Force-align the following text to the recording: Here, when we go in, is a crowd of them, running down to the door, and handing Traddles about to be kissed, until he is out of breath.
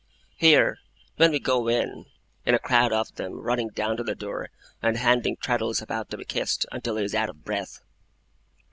Here, 0.37 0.79
when 1.17 1.29
we 1.29 1.39
go 1.39 1.67
in, 1.67 2.07
is 2.43 2.55
a 2.55 2.57
crowd 2.57 2.91
of 2.91 3.13
them, 3.17 3.33
running 3.39 3.67
down 3.69 3.97
to 3.97 4.03
the 4.03 4.15
door, 4.15 4.49
and 4.81 4.97
handing 4.97 5.35
Traddles 5.37 5.79
about 5.79 6.09
to 6.09 6.17
be 6.17 6.25
kissed, 6.25 6.65
until 6.71 6.95
he 6.97 7.03
is 7.05 7.13
out 7.13 7.29
of 7.29 7.43
breath. 7.45 7.81